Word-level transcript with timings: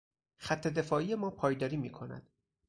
خط 0.37 0.67
دفاعی 0.67 1.15
ما 1.15 1.29
پایداری 1.29 1.77
میکند. 1.77 2.27